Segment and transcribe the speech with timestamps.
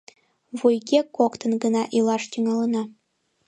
[0.57, 2.83] Вуйге коктын гына илаш тӱҥалына!..